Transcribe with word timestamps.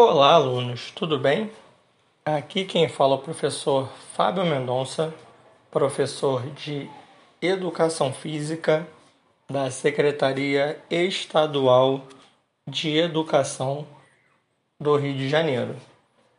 Olá, 0.00 0.34
alunos, 0.34 0.92
tudo 0.92 1.18
bem? 1.18 1.50
Aqui 2.24 2.64
quem 2.64 2.88
fala 2.88 3.14
é 3.14 3.18
o 3.18 3.20
professor 3.20 3.88
Fábio 4.14 4.46
Mendonça, 4.46 5.12
professor 5.72 6.46
de 6.50 6.88
Educação 7.42 8.12
Física 8.12 8.86
da 9.50 9.72
Secretaria 9.72 10.80
Estadual 10.88 12.02
de 12.64 12.96
Educação 12.96 13.84
do 14.80 14.94
Rio 14.94 15.14
de 15.14 15.28
Janeiro. 15.28 15.74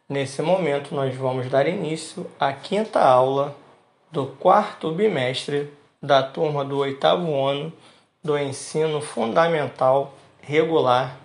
Nesse 0.08 0.42
momento, 0.42 0.96
nós 0.96 1.14
vamos 1.14 1.50
dar 1.50 1.68
início 1.68 2.32
à 2.40 2.54
quinta 2.54 3.02
aula 3.02 3.54
do 4.10 4.26
quarto 4.26 4.90
bimestre 4.90 5.70
da 6.02 6.24
turma 6.24 6.64
do 6.64 6.78
oitavo 6.78 7.46
ano 7.46 7.74
do 8.24 8.38
ensino 8.38 9.02
fundamental 9.02 10.14
regular 10.40 11.18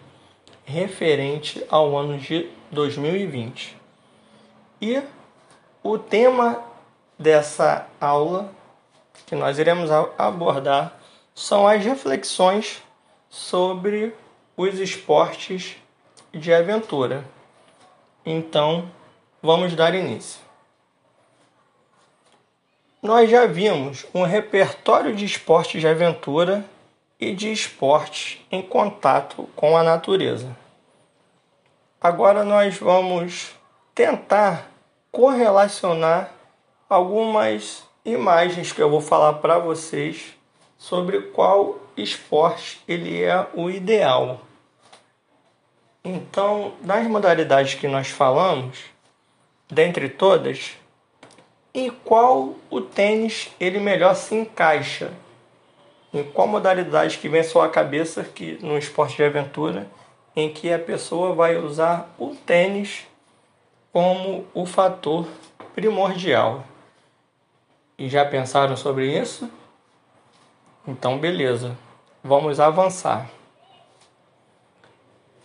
referente 0.64 1.64
ao 1.68 1.96
ano 1.96 2.18
de 2.18 2.48
2020. 2.70 3.76
E 4.80 5.02
o 5.82 5.98
tema 5.98 6.62
dessa 7.18 7.86
aula 8.00 8.50
que 9.26 9.34
nós 9.34 9.58
iremos 9.58 9.90
abordar 10.18 10.98
são 11.34 11.66
as 11.66 11.84
reflexões 11.84 12.82
sobre 13.28 14.14
os 14.56 14.78
esportes 14.78 15.76
de 16.32 16.52
aventura. 16.52 17.24
Então, 18.24 18.90
vamos 19.42 19.74
dar 19.74 19.94
início. 19.94 20.40
Nós 23.02 23.28
já 23.28 23.46
vimos 23.46 24.06
um 24.14 24.22
repertório 24.22 25.14
de 25.14 25.24
esportes 25.24 25.80
de 25.80 25.86
aventura 25.86 26.64
e 27.20 27.34
de 27.34 27.52
esportes 27.52 28.40
em 28.50 28.62
contato 28.62 29.48
com 29.54 29.76
a 29.76 29.82
natureza. 29.82 30.56
Agora 32.00 32.44
nós 32.44 32.76
vamos 32.76 33.54
tentar 33.94 34.70
correlacionar 35.10 36.30
algumas 36.88 37.84
imagens 38.04 38.72
que 38.72 38.82
eu 38.82 38.90
vou 38.90 39.00
falar 39.00 39.34
para 39.34 39.58
vocês 39.58 40.34
sobre 40.76 41.20
qual 41.22 41.78
esporte 41.96 42.82
ele 42.86 43.22
é 43.22 43.46
o 43.54 43.70
ideal. 43.70 44.40
Então, 46.04 46.74
das 46.82 47.06
modalidades 47.06 47.74
que 47.74 47.88
nós 47.88 48.08
falamos, 48.08 48.78
dentre 49.70 50.08
todas, 50.10 50.72
em 51.72 51.90
qual 51.90 52.54
o 52.68 52.80
tênis 52.80 53.50
ele 53.58 53.80
melhor 53.80 54.14
se 54.14 54.34
encaixa? 54.34 55.10
Em 56.14 56.22
qual 56.22 56.46
modalidade 56.46 57.18
que 57.18 57.28
vem 57.28 57.40
à 57.40 57.44
sua 57.44 57.68
cabeça 57.68 58.22
que 58.22 58.56
no 58.62 58.78
esporte 58.78 59.16
de 59.16 59.24
aventura 59.24 59.88
em 60.36 60.48
que 60.48 60.72
a 60.72 60.78
pessoa 60.78 61.34
vai 61.34 61.56
usar 61.56 62.08
o 62.16 62.36
tênis 62.36 63.04
como 63.92 64.46
o 64.54 64.64
fator 64.64 65.26
primordial? 65.74 66.62
E 67.98 68.08
já 68.08 68.24
pensaram 68.24 68.76
sobre 68.76 69.06
isso? 69.18 69.50
Então, 70.86 71.18
beleza. 71.18 71.76
Vamos 72.22 72.60
avançar. 72.60 73.28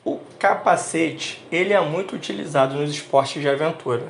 O 0.06 0.20
capacete, 0.38 1.44
ele 1.52 1.74
é 1.74 1.82
muito 1.82 2.16
utilizado 2.16 2.76
nos 2.76 2.92
esportes 2.92 3.42
de 3.42 3.50
aventura. 3.50 4.08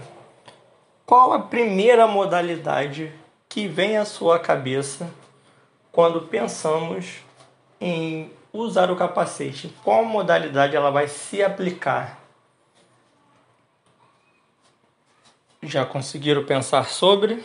Qual 1.06 1.32
a 1.32 1.40
primeira 1.40 2.06
modalidade 2.06 3.14
que 3.48 3.66
vem 3.66 3.98
à 3.98 4.04
sua 4.04 4.38
cabeça 4.40 5.10
quando 5.92 6.22
pensamos 6.22 7.20
em 7.80 8.32
usar 8.54 8.92
o 8.92 8.96
capacete? 8.96 9.74
Qual 9.84 10.04
modalidade 10.04 10.76
ela 10.76 10.90
vai 10.90 11.08
se 11.08 11.44
aplicar? 11.44 12.20
Já 15.62 15.86
conseguiram 15.86 16.46
pensar 16.46 16.86
sobre? 16.86 17.44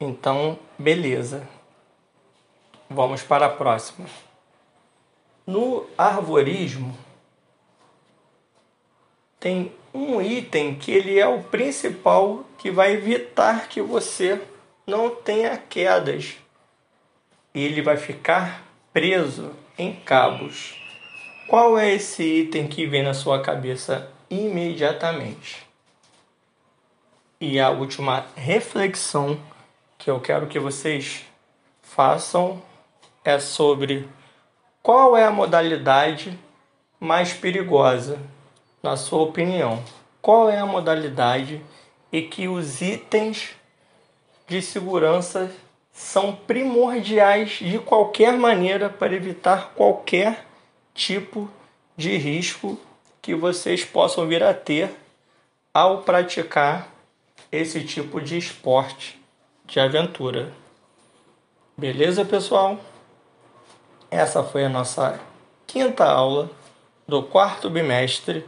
Então, 0.00 0.58
beleza. 0.78 1.46
Vamos 2.88 3.22
para 3.22 3.46
a 3.46 3.50
próxima. 3.50 4.08
No 5.46 5.86
arvorismo, 5.96 6.96
tem 9.38 9.72
um 9.92 10.20
item 10.20 10.74
que 10.74 10.90
ele 10.90 11.18
é 11.18 11.26
o 11.26 11.42
principal 11.42 12.44
que 12.58 12.70
vai 12.70 12.92
evitar 12.92 13.68
que 13.68 13.80
você 13.80 14.40
não 14.86 15.10
tenha 15.10 15.56
quedas 15.56 16.36
ele 17.54 17.82
vai 17.82 17.96
ficar 17.96 18.62
preso 18.92 19.52
em 19.78 19.94
cabos. 19.94 20.74
Qual 21.48 21.78
é 21.78 21.92
esse 21.92 22.22
item 22.22 22.68
que 22.68 22.86
vem 22.86 23.02
na 23.02 23.14
sua 23.14 23.42
cabeça 23.42 24.10
imediatamente? 24.28 25.66
E 27.40 27.58
a 27.58 27.70
última 27.70 28.26
reflexão 28.36 29.40
que 29.98 30.10
eu 30.10 30.20
quero 30.20 30.46
que 30.46 30.58
vocês 30.58 31.24
façam 31.82 32.62
é 33.24 33.38
sobre 33.38 34.08
qual 34.82 35.16
é 35.16 35.24
a 35.24 35.30
modalidade 35.30 36.38
mais 36.98 37.32
perigosa, 37.32 38.18
na 38.82 38.96
sua 38.96 39.22
opinião. 39.22 39.82
Qual 40.22 40.50
é 40.50 40.58
a 40.58 40.66
modalidade 40.66 41.62
e 42.12 42.22
que 42.22 42.46
os 42.46 42.80
itens 42.80 43.50
de 44.46 44.60
segurança 44.60 45.50
são 46.00 46.34
primordiais 46.34 47.50
de 47.60 47.78
qualquer 47.78 48.32
maneira 48.32 48.88
para 48.88 49.14
evitar 49.14 49.72
qualquer 49.76 50.46
tipo 50.94 51.48
de 51.94 52.16
risco 52.16 52.80
que 53.20 53.34
vocês 53.34 53.84
possam 53.84 54.26
vir 54.26 54.42
a 54.42 54.54
ter 54.54 54.90
ao 55.74 55.98
praticar 55.98 56.88
esse 57.52 57.84
tipo 57.84 58.18
de 58.18 58.38
esporte 58.38 59.20
de 59.66 59.78
aventura. 59.78 60.50
Beleza, 61.76 62.24
pessoal? 62.24 62.80
Essa 64.10 64.42
foi 64.42 64.64
a 64.64 64.70
nossa 64.70 65.20
quinta 65.66 66.06
aula 66.06 66.50
do 67.06 67.22
quarto 67.22 67.68
bimestre 67.68 68.44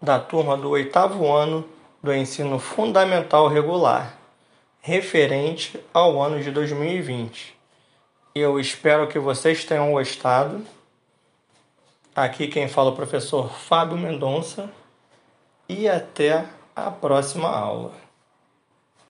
da 0.00 0.18
turma 0.18 0.56
do 0.56 0.70
oitavo 0.70 1.30
ano 1.30 1.68
do 2.02 2.14
ensino 2.14 2.58
fundamental 2.58 3.46
regular 3.46 4.17
referente 4.88 5.78
ao 5.92 6.18
ano 6.18 6.42
de 6.42 6.50
2020. 6.50 7.54
Eu 8.34 8.58
espero 8.58 9.06
que 9.06 9.18
vocês 9.18 9.62
tenham 9.62 9.92
gostado. 9.92 10.64
Aqui 12.16 12.48
quem 12.48 12.68
fala 12.68 12.88
é 12.88 12.92
o 12.92 12.96
professor 12.96 13.52
Fábio 13.52 13.98
Mendonça 13.98 14.70
e 15.68 15.86
até 15.86 16.46
a 16.74 16.90
próxima 16.90 17.50
aula. 17.50 17.92